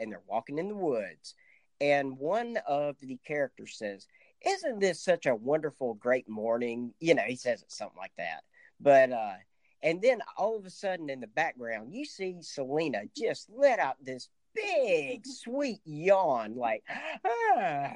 [0.00, 1.36] and they're walking in the woods,
[1.80, 4.08] and one of the characters says,
[4.44, 8.42] "Isn't this such a wonderful, great morning?" You know, he says it something like that,
[8.80, 9.34] but uh
[9.82, 13.96] and then all of a sudden in the background, you see Selena just let out
[14.02, 16.84] this big, sweet yawn, like,
[17.24, 17.92] ah.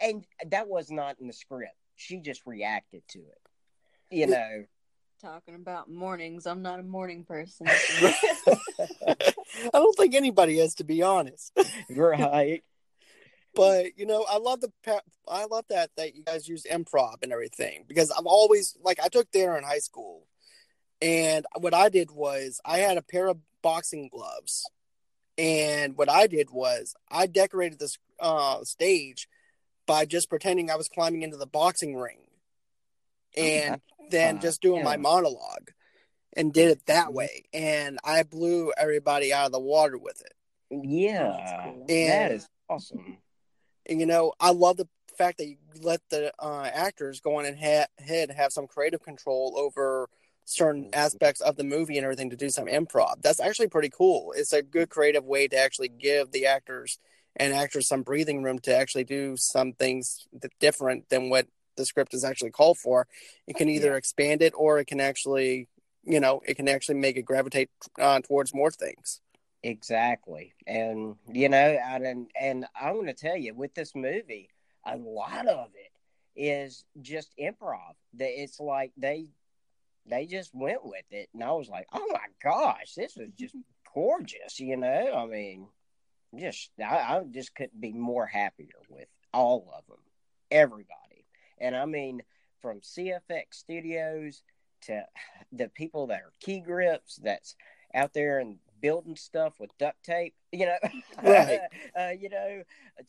[0.00, 1.74] and that was not in the script.
[1.96, 3.38] She just reacted to it.
[4.10, 4.64] You know,
[5.22, 7.68] Talking about mornings, I'm not a morning person.
[9.06, 9.14] I
[9.72, 11.56] don't think anybody is, to be honest.
[11.90, 12.62] right?
[13.54, 14.72] But you know, I love the
[15.28, 19.08] I love that that you guys use improv and everything because I've always like I
[19.08, 20.26] took theater in high school,
[21.02, 24.64] and what I did was I had a pair of boxing gloves,
[25.36, 29.28] and what I did was I decorated this uh, stage
[29.86, 32.20] by just pretending I was climbing into the boxing ring,
[33.36, 35.70] and then just doing my monologue,
[36.36, 40.32] and did it that way, and I blew everybody out of the water with it.
[40.70, 41.86] Yeah, that's cool.
[41.88, 43.18] And- is awesome.
[43.86, 44.86] And you know, I love the
[45.18, 48.68] fact that you let the uh, actors go on and ha- ahead and have some
[48.68, 50.08] creative control over
[50.44, 53.22] certain aspects of the movie and everything to do some improv.
[53.22, 54.32] That's actually pretty cool.
[54.36, 56.98] It's a good creative way to actually give the actors
[57.36, 61.86] and actors some breathing room to actually do some things that different than what the
[61.86, 63.06] script is actually called for.
[63.46, 65.68] It can either expand it or it can actually,
[66.04, 69.20] you know, it can actually make it gravitate uh, towards more things.
[69.62, 70.54] Exactly.
[70.66, 74.50] And you know, and and, and I'm going to tell you with this movie,
[74.84, 77.94] a lot of it is just improv.
[78.14, 79.28] That it's like they
[80.06, 83.56] they just went with it, and I was like, oh my gosh, this is just
[83.94, 84.58] gorgeous.
[84.58, 85.68] You know, I mean,
[86.38, 90.02] just I, I just couldn't be more happier with all of them,
[90.50, 91.26] everybody,
[91.58, 92.22] and I mean
[92.60, 94.42] from CFX Studios
[94.82, 95.04] to
[95.52, 97.54] the people that are key grips that's
[97.94, 100.78] out there and building stuff with duct tape, you know,
[101.22, 101.60] Right.
[101.98, 102.62] uh, you know,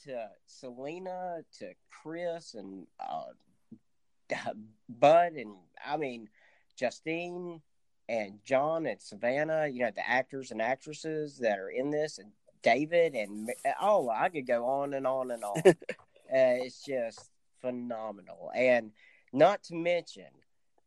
[0.05, 3.31] to Selena, to Chris, and uh,
[4.89, 6.29] Bud, and I mean
[6.75, 7.61] Justine
[8.09, 12.31] and John and Savannah, you know, the actors and actresses that are in this, and
[12.61, 13.49] David, and
[13.81, 15.61] oh, I could go on and on and on.
[15.65, 15.73] uh,
[16.29, 17.29] it's just
[17.61, 18.91] phenomenal, and
[19.31, 20.25] not to mention.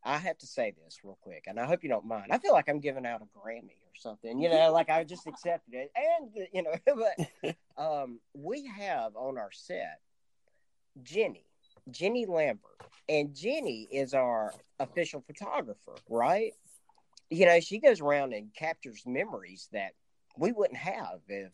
[0.05, 2.27] I have to say this real quick, and I hope you don't mind.
[2.31, 5.27] I feel like I'm giving out a Grammy or something, you know, like I just
[5.27, 6.75] accepted it, and you know,
[7.43, 9.99] but um, we have on our set
[11.03, 11.46] Jenny,
[11.91, 16.53] Jenny Lambert, and Jenny is our official photographer, right?
[17.31, 19.93] You know, she goes around and captures memories that
[20.37, 21.53] we wouldn't have if,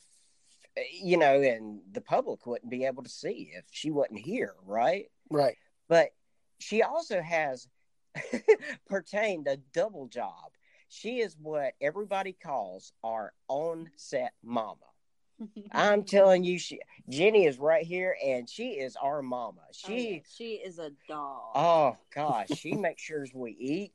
[0.92, 5.06] you know, and the public wouldn't be able to see if she wasn't here, right?
[5.30, 5.56] Right.
[5.88, 6.10] But
[6.58, 7.68] she also has
[8.88, 10.52] pertained a double job.
[10.88, 14.76] She is what everybody calls our on set mama.
[15.72, 19.60] I'm telling you, she Jenny is right here, and she is our mama.
[19.84, 21.52] Oh, She, yeah, she is a doll.
[21.54, 23.92] oh gosh, she makes sure we eat,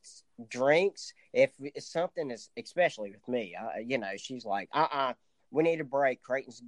[0.49, 1.13] drinks.
[1.33, 5.13] If, if something is, especially with me, uh, you know, she's like, uh, uh
[5.51, 6.21] we need a break.
[6.21, 6.61] Creighton's,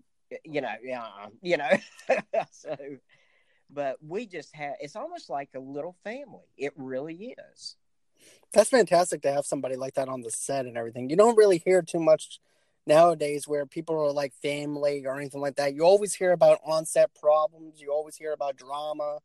[0.46, 1.70] you know, yeah, uh, you know.
[2.52, 2.76] so,
[3.70, 4.76] but we just have.
[4.80, 6.48] It's almost like a little family.
[6.58, 7.76] It really is.
[8.54, 11.10] That's fantastic to have somebody like that on the set and everything.
[11.10, 12.40] You don't really hear too much
[12.90, 15.74] nowadays where people are like family or anything like that.
[15.74, 17.80] You always hear about on-set problems.
[17.80, 19.20] You always hear about drama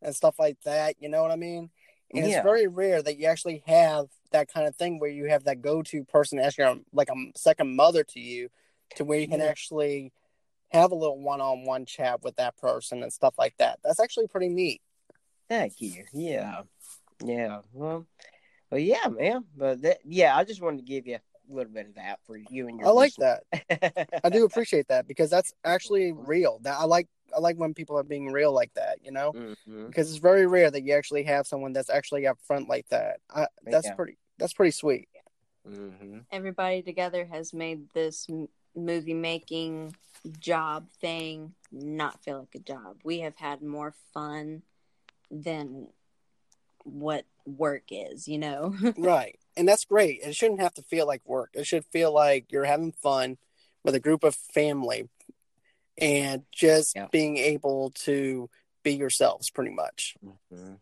[0.00, 0.94] and stuff like that.
[0.98, 1.68] You know what I mean?
[2.14, 2.38] And Yeah.
[2.38, 5.60] it's very rare that you actually have that kind of thing where you have that
[5.60, 8.48] go-to person as your like a second mother to you,
[8.96, 9.46] to where you can Yeah.
[9.46, 10.12] actually
[10.70, 13.80] have a little one-on-one chat with that person and stuff like that.
[13.82, 14.80] That's actually pretty neat.
[15.48, 16.04] Thank you.
[16.12, 16.62] Yeah,
[17.24, 17.62] yeah.
[17.72, 18.06] Well,
[18.70, 19.44] well, yeah, man.
[19.56, 21.18] But that, yeah, I just wanted to give you
[21.54, 22.88] little bit of that for you and your.
[22.88, 23.40] I like listeners.
[23.68, 24.20] that.
[24.24, 26.58] I do appreciate that because that's actually real.
[26.62, 27.08] That I like.
[27.34, 28.98] I like when people are being real like that.
[29.04, 29.86] You know, Mhm.
[29.86, 33.20] because it's very rare that you actually have someone that's actually up front like that.
[33.30, 33.94] I, that's Yeah.
[33.94, 34.18] pretty.
[34.38, 35.08] That's pretty sweet.
[35.68, 36.24] Mhm.
[36.32, 39.94] Everybody together has made this m- movie making
[40.38, 43.00] job thing not feel like a job.
[43.04, 44.62] We have had more fun
[45.30, 45.88] than
[46.84, 48.74] what work is, you know?
[48.98, 50.20] right, and that's great.
[50.22, 51.50] It shouldn't have to feel like work.
[51.54, 53.38] It should feel like you're having fun
[53.84, 55.08] with a group of family,
[55.98, 57.08] and just Yeah.
[57.10, 58.48] being able to
[58.82, 60.16] be yourselves, pretty much.
[60.54, 60.78] Mhm.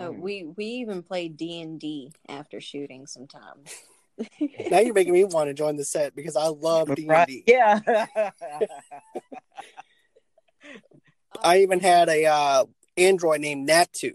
[0.00, 3.72] Uh, we we even played D and D after shooting sometimes.
[4.70, 7.28] now you're making me want to join the set because I love D and Right.
[7.28, 7.44] D.
[7.46, 7.80] Yeah.
[11.42, 12.64] I even had a uh,
[12.96, 14.12] android named Natu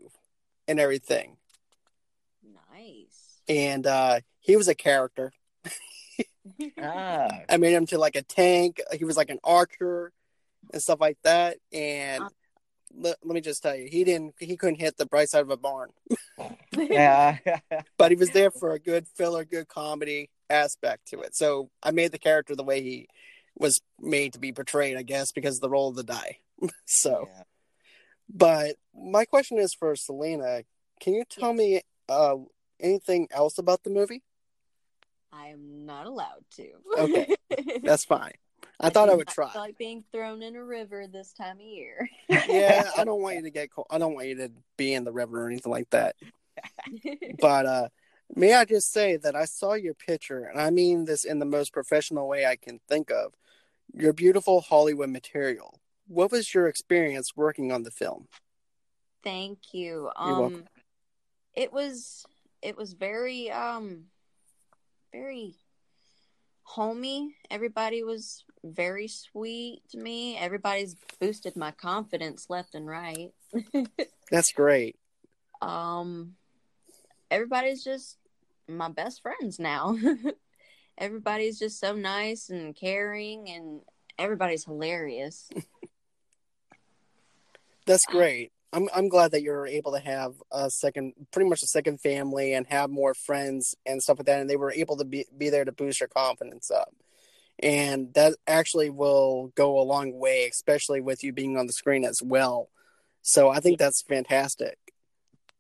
[0.68, 1.37] and everything.
[3.48, 3.58] Nice.
[3.58, 5.32] And uh, he was a character.
[6.82, 8.82] ah, I made him to like a tank.
[8.94, 10.12] He was like an archer
[10.74, 11.58] and stuff like that.
[11.72, 12.30] And Uh.
[12.96, 14.36] let, let me just tell you, he didn't.
[14.40, 15.90] He couldn't hit the bright side of a barn,
[16.78, 17.38] yeah.
[17.98, 21.36] but he was there for a good filler, good comedy aspect to it.
[21.36, 23.08] So I made the character the way he
[23.60, 26.38] was made to be portrayed, I guess, because of the roll of the die.
[26.86, 27.44] so, Yeah.
[28.30, 30.64] but my question is for Selena.
[31.00, 32.36] Can you tell me uh,
[32.80, 34.24] anything else about the movie?
[35.32, 36.68] I am not allowed to.
[36.98, 37.36] Okay.
[37.84, 38.32] That's fine.
[38.80, 39.50] I thought I would try.
[39.52, 42.10] feel like being thrown in a river this time of year.
[42.30, 43.88] yeah, I don't want you to get cold.
[43.90, 46.16] I don't want you to be in the river or anything like that.
[47.40, 47.90] But uh
[48.36, 51.46] may I just say that I saw your picture, and I mean this in the
[51.46, 53.34] most professional way I can think of.
[53.94, 55.80] Your beautiful Hollywood material.
[56.08, 58.28] What was your experience working on the film?
[59.24, 60.10] Thank you.
[60.26, 60.68] You're Um welcome.
[61.56, 62.26] it was
[62.68, 64.08] it was very um
[65.14, 65.56] very
[66.64, 67.34] homey.
[67.50, 70.38] Everybody was very sweet to me.
[70.38, 73.32] Everybody's boosted my confidence left and right.
[74.32, 74.98] That's great.
[75.62, 76.36] um
[77.32, 78.18] everybody's just
[78.68, 79.98] my best friends now.
[80.98, 83.80] everybody's just so nice and caring and
[84.20, 85.50] everybody's hilarious.
[87.86, 88.52] That's great.
[88.74, 92.54] I'm I'm glad that you're able to have a second, pretty much a second family,
[92.54, 94.42] and have more friends and stuff like that.
[94.42, 96.94] And they were able to be be there to boost your confidence up,
[97.60, 102.04] and that actually will go a long way, especially with you being on the screen
[102.04, 102.70] as well.
[103.22, 104.78] So I think that's fantastic.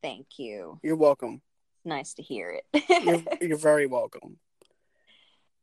[0.02, 0.80] Thank you.
[0.84, 1.42] You're welcome.
[1.84, 3.42] Nice to hear You're it.
[3.42, 4.38] you're very welcome.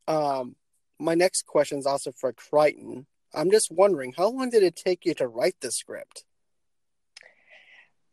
[0.09, 0.57] Um,
[0.99, 3.07] my next question is also for Crichton.
[3.35, 6.25] I'm just wondering, how long did it take you to write the script?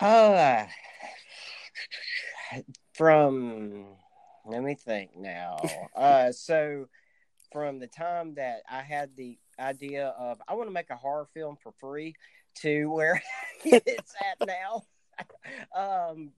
[0.01, 0.65] Uh,
[2.93, 3.85] from
[4.45, 5.57] let me think now.
[5.95, 6.87] uh, so
[7.51, 11.27] from the time that I had the idea of I want to make a horror
[11.33, 12.15] film for free
[12.61, 13.21] to where
[13.63, 14.83] it's at now.
[15.75, 16.31] um,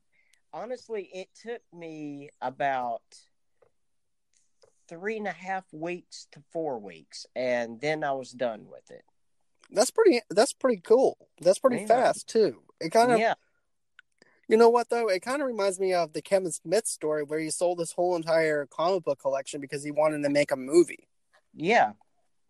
[0.51, 3.01] honestly, it took me about
[4.89, 9.03] three and a half weeks to four weeks, and then I was done with it.
[9.71, 10.19] That's pretty.
[10.29, 11.17] That's pretty cool.
[11.39, 11.87] That's pretty Yeah.
[11.87, 12.63] fast too.
[12.81, 13.35] It kind of yeah,
[14.47, 15.07] You know what though?
[15.07, 18.15] It kind of reminds me of the Kevin Smith story where he sold his whole
[18.15, 21.07] entire comic book collection because he wanted to make a movie
[21.55, 21.93] yeah,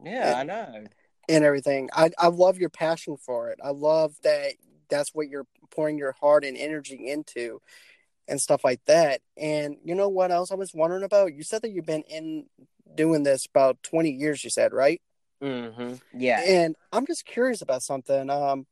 [0.03, 0.35] yeah.
[0.37, 0.85] I know.
[1.29, 1.89] and everything.
[1.93, 3.59] I I love your passion for it.
[3.63, 4.53] I love that
[4.89, 7.61] that's what you're pouring your heart and energy into
[8.27, 9.21] and stuff like that.
[9.37, 11.33] And you know what else I was wondering about?
[11.33, 12.45] You said that you've been in
[12.95, 15.01] doing this about 20 years you said, right?
[15.41, 16.41] hmm Yeah.
[16.41, 18.29] And I'm just curious about something.
[18.29, 18.65] Um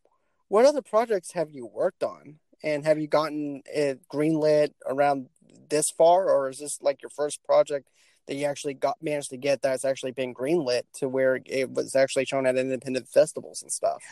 [0.47, 2.39] what other projects have you worked on?
[2.64, 5.30] And have you gotten it greenlit around
[5.70, 7.89] this far or is this like your first project
[8.28, 11.95] that you actually got managed to get that's actually been greenlit to where it was
[11.95, 14.03] actually shown at independent festivals and stuff.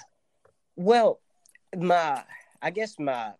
[0.75, 1.19] Well,
[1.77, 2.23] my
[2.61, 3.33] I guess my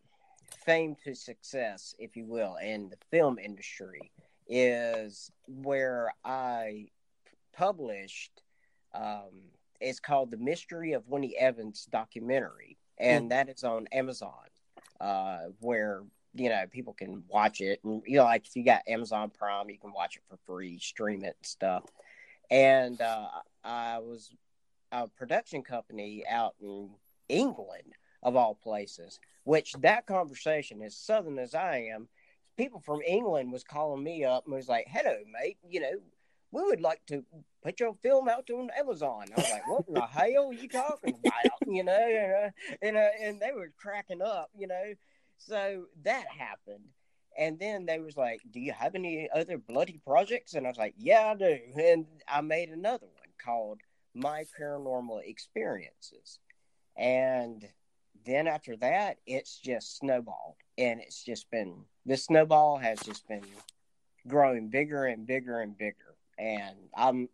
[0.66, 4.12] fame to success, if you will, in the film industry
[4.47, 6.88] is where I
[7.53, 8.43] published.
[8.93, 9.49] Um,
[9.80, 13.30] it's called the Mystery of Winnie Evans documentary, and Mm.
[13.30, 14.47] that is on Amazon,
[14.99, 17.79] uh, where you know people can watch it.
[17.83, 20.79] And you know, like if you got Amazon Prime, you can watch it for free,
[20.79, 21.83] stream it and stuff.
[22.51, 23.27] And uh,
[23.63, 24.31] I was
[24.91, 26.89] a production company out in
[27.27, 27.93] England,
[28.23, 29.19] of all places.
[29.43, 32.07] Which that conversation, as southern as I am,
[32.57, 35.57] people from England was calling me up and was like, "Hello, mate.
[35.67, 35.99] You know,
[36.51, 37.23] we would like to
[37.63, 40.67] put your film out on Amazon." I was like, "What in the hell are you
[40.69, 42.49] talking about?" You know, and uh,
[42.81, 44.49] and, uh, and they were cracking up.
[44.57, 44.93] You know,
[45.37, 46.89] so that happened.
[47.37, 50.77] And then they was like, "Do you have any other bloody projects?" And I was
[50.77, 53.79] like, "Yeah, I do." And I made another one called
[54.13, 56.39] My Paranormal Experiences.
[56.97, 57.65] And
[58.25, 63.45] then after that, it's just snowballed, and it's just been the snowball has just been
[64.27, 66.09] growing bigger and bigger and bigger,
[66.39, 67.29] and I'm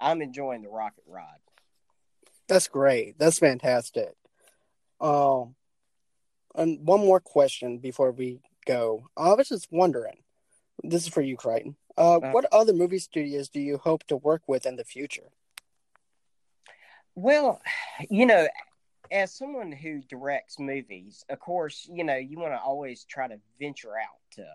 [0.00, 1.40] I'm enjoying the rocket ride.
[2.48, 3.18] That's great.
[3.18, 4.14] That's fantastic.
[5.00, 5.54] Um,
[6.54, 9.08] and one more question before we go.
[9.16, 10.22] I was just wondering.
[10.82, 11.76] This is for you, Crichton.
[11.96, 15.30] Uh, Uh, what other movie studios do you hope to work with in the future?
[17.14, 17.60] Well,
[18.10, 18.46] you know,
[19.10, 23.38] as someone who directs movies, of course, you know, you want to always try to
[23.58, 24.46] venture out to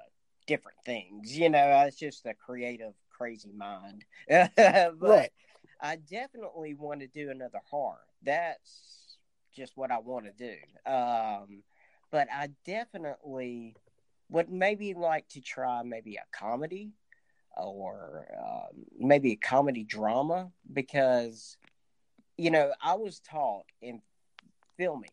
[0.45, 1.37] different things.
[1.37, 4.05] You know, it's just a creative, crazy mind.
[4.27, 4.51] but
[4.99, 5.31] Right.
[5.79, 8.05] I definitely want to do another horror.
[8.23, 9.17] That's
[9.55, 10.91] just what I want to do.
[10.91, 11.63] Um,
[12.11, 13.75] but I definitely
[14.29, 16.91] would maybe like to try maybe a comedy
[17.57, 21.57] or um, maybe a comedy drama because
[22.37, 24.01] you know I was taught in
[24.77, 25.11] filming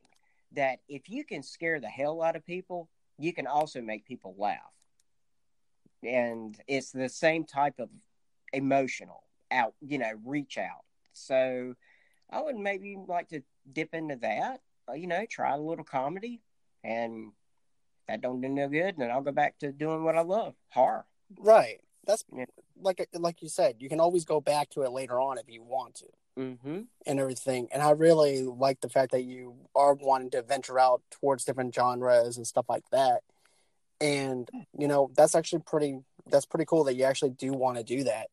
[0.52, 2.88] that if you can scare the hell out of people,
[3.18, 4.72] you can also make people laugh,
[6.02, 7.88] and it's the same type of
[8.52, 10.84] emotional out, you know, reach out.
[11.12, 11.74] So
[12.30, 13.42] I would maybe like to
[13.72, 16.40] dip into that, uh, you know, try a little comedy,
[16.84, 17.32] and
[18.00, 20.54] if that don't do no good, then I'll go back to doing what I love,
[20.70, 21.06] horror.
[21.38, 21.80] Right.
[22.06, 22.46] That's Yeah.
[22.80, 23.76] like like you said.
[23.80, 26.06] You can always go back to it later on if you want to,
[26.38, 26.80] Mm-hmm.
[27.06, 27.68] and everything.
[27.72, 31.74] And I really like the fact that you are wanting to venture out towards different
[31.74, 33.22] genres and stuff like that.
[34.00, 36.00] And you know that's actually pretty.
[36.30, 38.28] That's pretty cool that you actually do want to do that.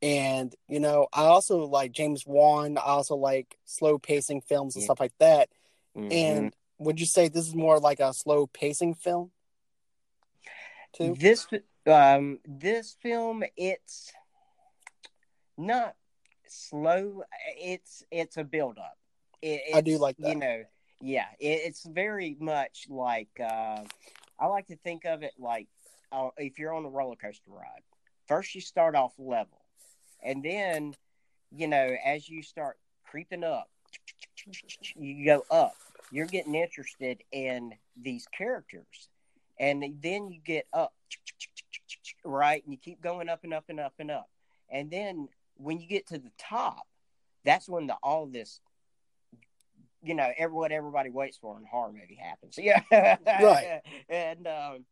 [0.00, 2.78] And you know, I also like James Wan.
[2.78, 5.48] I also like slow pacing films and stuff like that.
[5.96, 6.12] Mm-hmm.
[6.12, 9.30] And would you say this is more like a slow pacing film?
[10.94, 11.14] Too.
[11.18, 11.46] This
[11.86, 14.12] um this film it's
[15.56, 15.94] not
[16.48, 17.24] slow.
[17.58, 18.98] It's it's a build up.
[19.40, 20.28] It, I do like that.
[20.28, 20.64] You know,
[21.00, 21.26] yeah.
[21.40, 23.82] It, it's very much like uh,
[24.42, 25.68] I like to think of it like
[26.10, 27.82] uh, if you're on a roller coaster ride.
[28.26, 29.62] First, you start off level,
[30.20, 30.94] and then
[31.52, 32.76] you know as you start
[33.08, 33.68] creeping up,
[34.98, 35.76] you go up.
[36.10, 39.08] You're getting interested in these characters,
[39.60, 40.92] and then you get up,
[42.24, 42.64] right?
[42.64, 44.28] And you keep going up and up and up and up,
[44.70, 46.84] and then when you get to the top,
[47.44, 48.60] that's when the all this,
[50.02, 52.58] you know, every what everybody waits for in a horror movie happens.
[52.62, 53.80] Yeah, Right.
[54.08, 54.84] And um,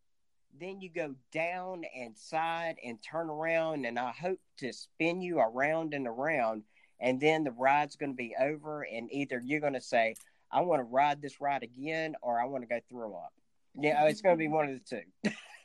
[0.58, 5.38] then you go down and side and turn around, and I hope to spin you
[5.38, 6.62] around and around,
[6.98, 10.14] and then the ride's going to be over, and either you're going to say,
[10.50, 13.32] "I want to ride this ride again," or "I want to go throw up."
[13.78, 15.02] You know, it's going to be one of the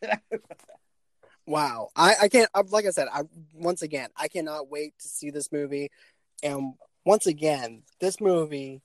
[0.02, 0.10] two.
[1.48, 2.50] Wow, I I can't.
[2.70, 3.22] Like I said, I
[3.54, 5.92] once again I cannot wait to see this movie,
[6.42, 6.74] and
[7.06, 8.82] once again, this movie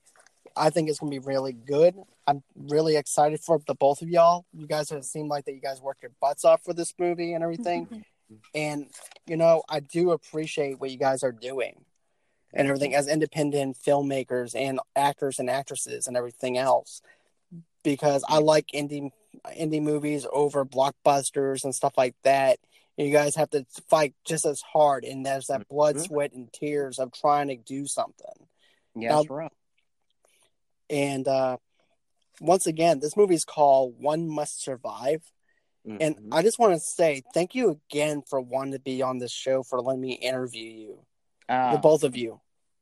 [0.57, 1.95] I think it's gonna be really good.
[2.27, 4.45] I'm really excited for the both of y'all.
[4.53, 5.55] You guys have seemed like that.
[5.55, 8.05] You guys worked your butts off for this movie and everything,
[8.55, 8.87] and
[9.27, 11.85] you know I do appreciate what you guys are doing
[12.53, 17.01] and everything as independent filmmakers and actors and actresses and everything else
[17.83, 19.11] because I like indie
[19.59, 22.59] indie movies over blockbusters and stuff like that.
[22.97, 26.07] You guys have to fight just as hard, and there's that blood, Mhm.
[26.07, 28.49] sweat, and tears of trying to do something.
[28.95, 29.53] Yeah, that's right.
[30.91, 31.57] And uh,
[32.41, 35.23] once again, this movie is called One Must Survive.
[35.87, 36.29] And Mhm.
[36.33, 39.63] I just want to say thank you again for wanting to be on this show,
[39.63, 41.07] for letting me interview you,
[41.49, 42.41] Ah, the both of you.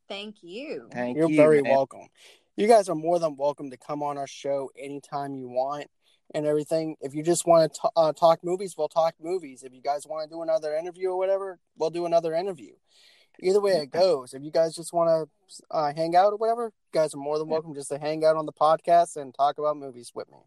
[0.08, 0.88] Thank you.
[0.90, 1.70] Thank You're you, very man.
[1.70, 2.08] welcome.
[2.56, 5.88] You guys are more than welcome to come on our show anytime you want.
[6.34, 6.94] and everything.
[7.00, 9.62] If you just want to uh, talk movies, we'll talk movies.
[9.62, 12.74] If you guys want to do another interview or whatever, we'll do another interview.
[13.40, 14.34] Either way it goes.
[14.34, 17.38] If you guys just want to uh, hang out or whatever, you guys are more
[17.38, 20.38] than welcome just to hang out on the podcast and talk about movies with me.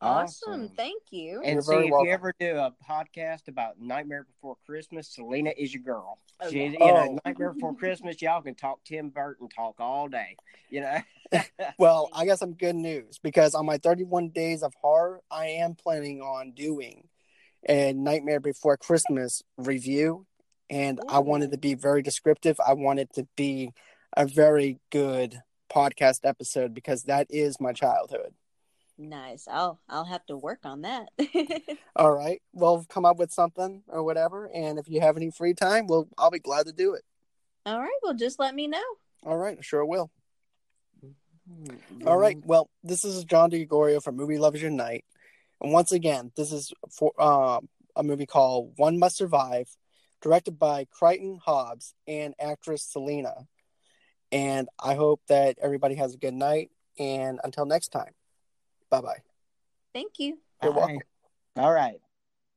[0.00, 0.68] Awesome.
[0.76, 1.40] Thank you.
[1.42, 2.06] And You're see, if welcome.
[2.06, 6.18] you ever do a podcast about Nightmare Before Christmas, Selena is your girl.
[6.40, 6.70] Oh, she, yeah.
[6.70, 7.04] you Oh.
[7.06, 10.36] know, Nightmare Before Christmas, y'all can talk Tim Burton talk all day.
[10.70, 10.98] You know.
[11.78, 15.74] Well, I got some good news because on my 31 days of horror, I am
[15.74, 17.08] planning on doing
[17.68, 20.24] a Nightmare Before Christmas review,
[20.70, 22.58] and I wanted to be very descriptive.
[22.64, 23.72] I wanted to be
[24.16, 25.40] a very good
[25.72, 28.34] podcast episode because that is my childhood.
[28.98, 29.46] Nice.
[29.50, 31.08] I'll I'll have to work on that.
[31.96, 35.54] All right, we'll come up with something or whatever, and if you have any free
[35.54, 37.02] time, well, I'll be glad to do it.
[37.66, 37.98] All right.
[38.02, 38.82] Well, just let me know.
[39.24, 40.10] All right, sure will.
[42.06, 42.38] All right.
[42.44, 45.04] Well, this is John DiGregorio from Movie Lovers Unite.
[45.60, 49.68] And once again, this is for um, a movie called One Must Survive,
[50.26, 53.46] directed by Crichton Hobbs and actress Selena.
[54.32, 56.70] And I hope that everybody has a good night.
[56.98, 58.10] And until next time,
[58.90, 59.22] bye bye.
[59.94, 60.38] Thank you.
[60.62, 60.78] You're Bye.
[60.78, 61.02] welcome.
[61.56, 62.00] All right.